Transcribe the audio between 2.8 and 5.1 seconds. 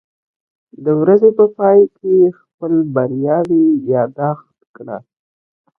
بریاوې یاداښت کړه.